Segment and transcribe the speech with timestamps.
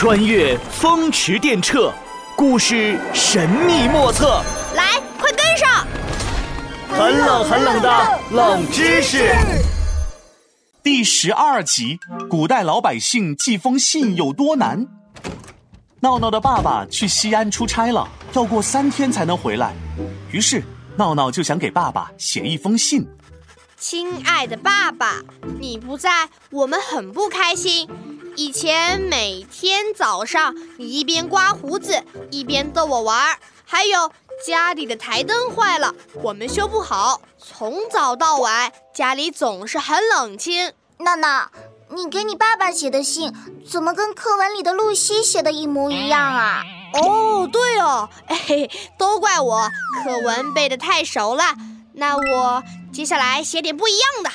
[0.00, 1.92] 穿越风驰电掣，
[2.34, 4.42] 故事神秘莫测。
[4.74, 5.86] 来，快跟上！
[6.88, 9.30] 很冷很冷的冷知识。
[10.82, 12.00] 第十二集：
[12.30, 14.86] 古代老百姓寄封信有多难？
[16.00, 19.74] 闹闹的爸爸去西安出差了，要过三天才能回来。
[20.30, 20.64] 于是
[20.96, 23.06] 闹闹就想给爸爸写一封信。
[23.76, 25.16] 亲爱的爸爸，
[25.60, 27.86] 你不在，我们很不开心。
[28.40, 33.38] 以前每天早上，你一边刮胡子一边逗我玩儿。
[33.66, 34.10] 还有
[34.46, 37.20] 家里的台灯坏了，我们修不好。
[37.36, 40.72] 从早到晚，家里总是很冷清。
[41.00, 41.50] 娜娜，
[41.90, 43.30] 你给你爸爸写的信，
[43.70, 46.62] 怎么跟课文里的露西写的一模一样啊？
[46.94, 48.08] 哦，对哦，
[48.46, 49.68] 嘿，都怪我
[50.02, 51.44] 课文背得太熟了。
[51.92, 54.30] 那我接下来写点不一样的。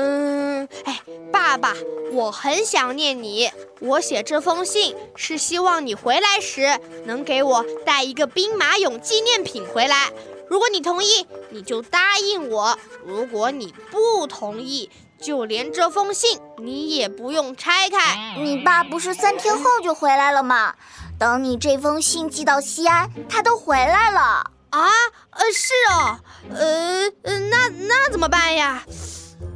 [0.00, 1.00] 嗯，哎，
[1.32, 1.74] 爸爸，
[2.12, 3.50] 我很想念你。
[3.80, 10.12] 我写这封信是希望你回来时能给我带一个兵马俑纪念品回来。
[10.48, 14.88] 如果你同意，你就答应我；如果你不同意，
[15.20, 18.36] 就连这封信你也不用拆开。
[18.38, 20.76] 你爸不是三天后就回来了吗？
[21.18, 24.52] 等你这封信寄到西安，他都回来了。
[24.70, 24.90] 啊，
[25.30, 26.20] 呃，是哦，
[26.54, 27.10] 呃，
[27.50, 28.84] 那那怎么办呀？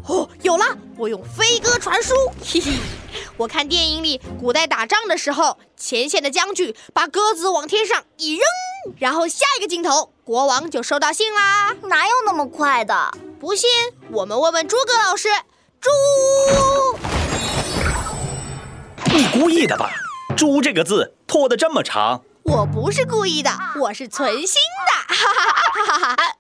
[0.09, 0.65] 哦，有了！
[0.97, 2.15] 我用飞鸽传书，
[2.45, 2.73] 嘿嘿。
[3.37, 8.43] 我看电影里，古代打仗的时候，前线的将军把鸽子往天上一扔，
[8.99, 11.75] 然后下一个镜头，国王就收到信啦。
[11.85, 13.13] 哪有那么快的？
[13.39, 13.69] 不信，
[14.11, 15.29] 我们问问诸葛老师。
[15.81, 15.91] 猪，
[19.15, 19.91] 你故意的吧？
[20.37, 22.23] 猪这个字拖得这么长。
[22.45, 23.51] 我不是故意的，
[23.81, 25.15] 我是存心的。
[25.15, 26.37] 哈哈哈哈哈！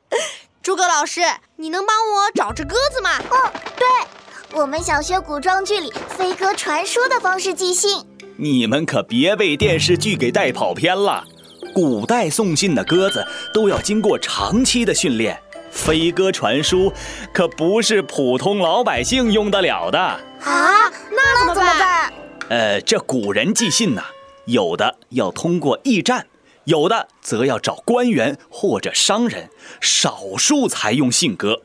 [0.62, 1.20] 诸葛老师，
[1.56, 3.10] 你能帮我找只鸽子吗？
[3.30, 3.86] 哦，对，
[4.56, 8.06] 我们想学古装剧里飞鸽传书的方式寄信。
[8.36, 11.24] 你们可别被电视剧给带跑偏了。
[11.74, 15.36] 古代送信的鸽子都要经过长期的训练，
[15.72, 16.92] 飞鸽传书
[17.34, 19.98] 可不是普通老百姓用得了的。
[19.98, 20.20] 啊，
[21.10, 22.12] 那怎么办？
[22.50, 24.02] 呃，这古人寄信呐，
[24.44, 26.24] 有的要通过驿站。
[26.64, 29.50] 有的则要找官员或者商人，
[29.80, 31.62] 少数才用信鸽。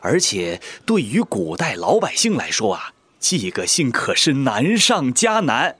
[0.00, 5.76] 而且对于古代老百姓来说啊，寄个信可是难上加难。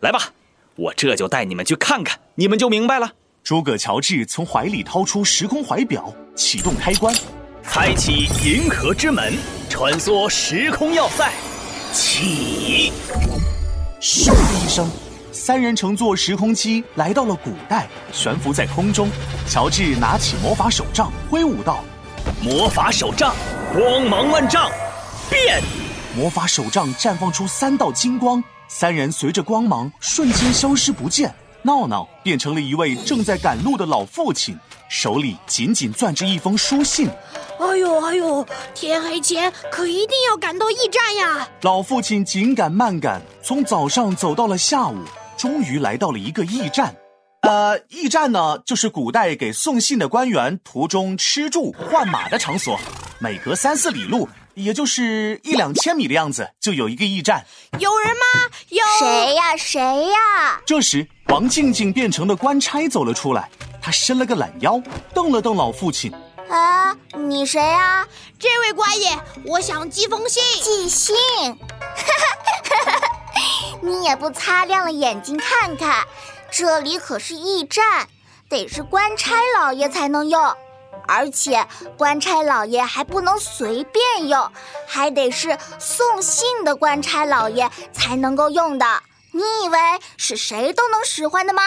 [0.00, 0.32] 来吧，
[0.76, 3.12] 我这就带你们去看看，你们就明白了。
[3.42, 7.14] 诸葛乔治从怀里掏出时空怀表，启动开关，
[7.62, 9.34] 开启银河之门，
[9.68, 11.32] 穿梭时空要塞，
[11.92, 12.92] 起！
[14.00, 14.88] 咻的一声。
[15.50, 19.10] 三人乘坐时空机来到了古代，悬浮在空中。
[19.48, 21.82] 乔治拿起魔法手杖，挥舞道
[22.40, 23.34] ：“魔法手杖，
[23.72, 24.70] 光芒万丈，
[25.28, 25.60] 变！”
[26.14, 31.34] 魔法手杖绽放出三道金光，三人随着光芒瞬间消失不见。
[31.62, 34.56] 闹闹变成了一位正在赶路的老父亲，
[34.88, 37.10] 手里紧紧攥着一封书信。
[37.58, 41.48] 哎呦哎呦，天黑前可一定要赶到驿站呀！
[41.62, 44.96] 老父亲紧赶慢赶，从早上走到了下午。
[45.40, 46.94] 终于来到了一个驿站，
[47.40, 52.78] 呃，驿站呢，就是古代给送信的官员途中吃住换马的场所。
[53.18, 57.42] 每隔三四里路，也就是一两千米的样子，就有一个驿站。
[57.78, 58.50] 有人吗？
[58.68, 59.56] 有谁呀？
[59.56, 60.60] 谁呀？
[60.66, 63.48] 这时，王静静变成的官差走了出来，
[63.80, 64.78] 他伸了个懒腰，
[65.14, 66.12] 瞪了瞪老父亲。
[66.50, 68.06] 啊，你谁呀？
[68.38, 70.42] 这位官爷，我想寄封信。
[70.62, 71.16] 寄信。
[73.82, 76.06] 你也不擦亮了眼睛看看，
[76.50, 78.08] 这里可是驿站，
[78.48, 80.54] 得是官差老爷才能用，
[81.06, 84.52] 而且官差老爷还不能随便用，
[84.86, 89.02] 还得是送信的官差老爷才能够用的。
[89.32, 89.78] 你以为
[90.16, 91.62] 是谁都能使唤的吗？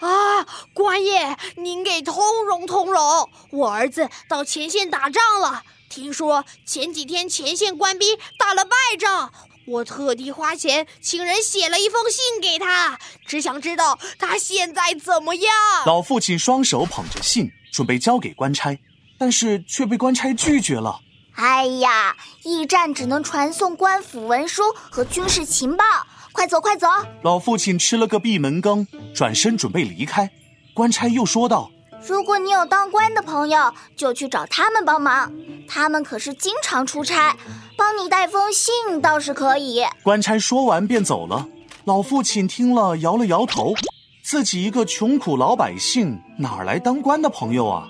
[0.00, 5.62] 啊，官爷，您给通融通融，我儿子到前线打仗了，
[5.94, 9.32] 听说前几天前线官兵打了败仗。
[9.66, 15.54] 我特地花钱请人写了一封信给他，只想知道他现在怎么样。
[15.86, 18.76] 老父亲双手捧着信，准备交给官差，
[19.16, 21.00] 但是却被官差拒绝了。
[21.36, 25.84] 哎呀，驿站只能传送官府文书和军事情报，
[26.32, 26.88] 快走快走！
[27.22, 30.28] 老父亲吃了个闭门羹，转身准备离开。
[30.74, 31.70] 官差又说道
[32.06, 35.32] ：“如果你有当官的朋友，就去找他们帮忙，
[35.66, 37.36] 他们可是经常出差。”
[37.76, 39.84] 帮你带封信倒是可以。
[40.04, 41.44] 官差说完便走了。
[41.86, 43.74] 老父亲听了摇了摇头，
[44.22, 47.88] 自己一个穷苦老百姓，哪来当官的朋友啊？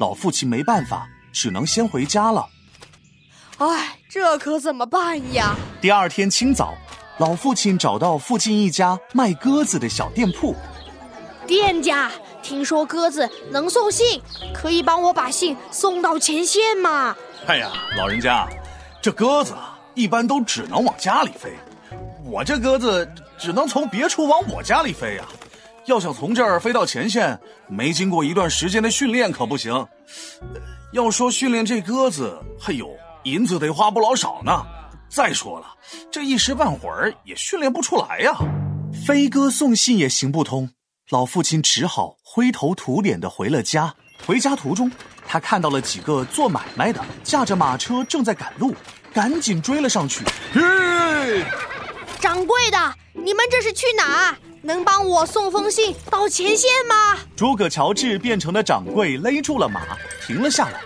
[0.00, 2.48] 老父亲没办法，只能先回家了。
[3.58, 5.54] 唉，这可怎么办呀？
[5.80, 6.74] 第二天清早，
[7.18, 10.56] 老父亲找到附近一家卖鸽子的小店铺，
[11.46, 12.10] 店家，
[12.42, 14.20] 听说鸽子能送信，
[14.54, 17.16] 可以帮我把信送到前线吗？
[17.46, 18.48] 哎呀，老人家，
[19.00, 21.52] 这鸽子啊，一般都只能往家里飞，
[22.24, 23.08] 我这鸽子
[23.38, 25.24] 只能从别处往我家里飞呀。
[25.86, 29.86] 要想从这儿飞到前线，没经过一段时间的训练可不行。
[30.92, 32.88] 要说训练这鸽子，嘿呦，
[33.24, 34.64] 银子得花不老少呢。
[35.08, 35.66] 再说了，
[36.10, 38.32] 这一时半会儿也训练不出来呀。
[39.06, 40.70] 飞鸽送信也行不通，
[41.12, 43.94] 老父亲只好灰头土脸的回了家。
[44.26, 44.90] 回家途中，
[45.28, 48.74] 他看到了几个做买卖的驾着马车正在赶路，
[49.12, 50.24] 赶紧追了上去。
[50.54, 51.44] 嘿，
[52.18, 54.34] 掌柜的，你们这是去哪？
[54.62, 57.18] 能帮我送封信到前线吗？
[57.36, 59.82] 诸葛乔治变成了掌柜勒住了马，
[60.26, 60.80] 停了下来。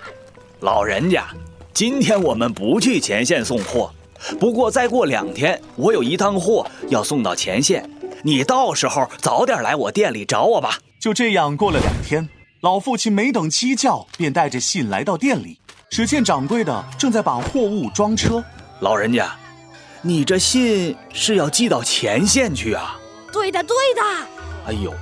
[0.59, 1.29] 老人家，
[1.73, 3.95] 今天我们不去前线送货，
[4.41, 7.89] 不过再过两天，我有一趟货要送到前线，
[8.23, 10.79] 你到时候早点来我店里找我吧。
[11.01, 12.29] 就这样过了两天，
[12.61, 15.61] 老父亲没等鸡叫，便带着信来到店里。
[15.89, 18.43] 只见掌柜的正在把货物装车。
[18.81, 19.31] 老人家，
[20.03, 22.99] 你这信是要寄到前线去啊？
[23.33, 24.03] 对的，对的。
[24.67, 24.93] 哎呦，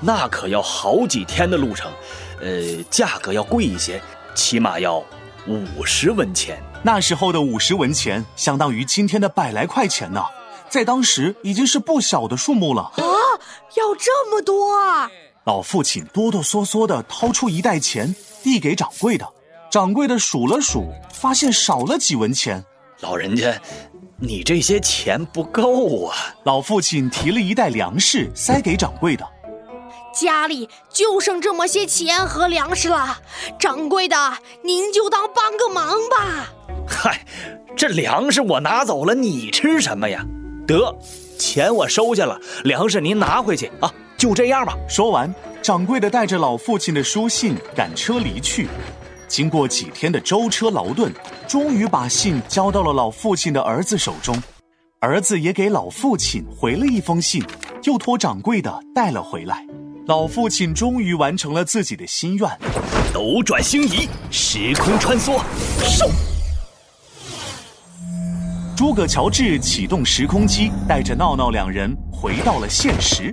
[0.00, 1.92] 那可要好几天的路程，
[2.40, 4.00] 呃，价格要贵一些，
[4.34, 5.04] 起码要
[5.46, 6.62] 五十文钱。
[6.82, 10.24] 那时候的五十文钱相当于今天的百来块钱呢，
[10.72, 12.80] 在当时已经是不小的数目了。
[12.96, 13.04] 啊，
[13.76, 15.10] 要这么多啊！
[15.44, 19.28] 老父亲哆哆嗦嗦地掏出一袋钱，递给掌柜的。
[19.70, 22.64] 掌柜的数了数，发现少了几文钱。
[23.00, 23.60] 老人家，
[24.18, 26.16] 你这些钱不够啊！
[26.44, 29.28] 老父亲提了一袋粮食塞给掌柜的。
[30.14, 33.20] 家里就剩这么些钱和粮食了，
[33.58, 36.48] 掌柜的，您就当帮个忙吧。
[36.88, 37.26] 嗨，
[37.76, 40.24] 这粮食我拿走了，你吃什么呀？
[40.66, 40.94] 得，
[41.38, 43.92] 钱我收下了，粮食您拿回去啊。
[44.16, 44.76] 就这样吧。
[44.88, 48.68] 说完，掌柜的带着老父亲的书信赶车离去。
[49.26, 51.12] 经过几天的舟车劳顿，
[51.48, 54.40] 终于把信交到了老父亲的儿子手中。
[55.00, 57.42] 儿子也给老父亲回了一封信，
[57.82, 59.66] 又托掌柜的带了回来。
[60.06, 62.48] 老父亲终于完成了自己的心愿。
[63.12, 65.40] 斗转星移，时空穿梭，
[65.80, 66.31] 嗖！
[68.82, 73.32] 诸葛乔治启动时空机，带着闹闹两人回到了现实。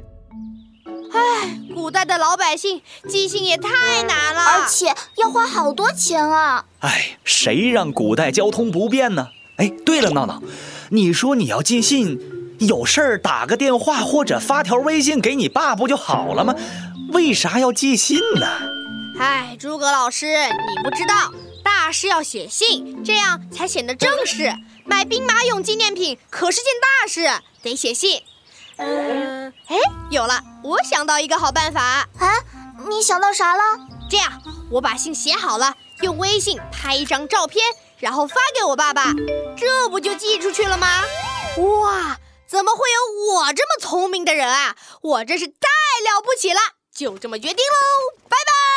[1.12, 6.64] 唉，古代的老百姓记性也太难了，而且要花好多钱啊！
[6.82, 9.30] 唉，谁让古代交通不便呢？
[9.58, 10.40] 哎，对了，闹闹，
[10.92, 12.20] 你说你要寄信，
[12.60, 16.54] 有事儿打个电话或者发条微信给你爸不就好了吗？
[17.12, 18.46] 为啥要寄信呢？
[19.20, 24.54] 唉，诸葛老师，你不知道，大事要写信，这样才显得正式。
[24.90, 28.24] 买兵马俑纪念品可是件大事，得写信。
[28.78, 29.78] 嗯，哎，
[30.10, 32.08] 有了，我想到一个好办法啊！
[32.90, 33.62] 你想到啥了？
[34.10, 34.42] 这样，
[34.72, 37.64] 我把信写好了，用微信拍一张照片，
[38.00, 39.14] 然后发给我爸爸，
[39.56, 41.04] 这不就寄出去了吗？
[41.58, 44.76] 哇，怎么会有我这么聪明的人啊！
[45.02, 46.60] 我真是太了不起了！
[46.96, 48.69] 就这么决定喽，拜拜。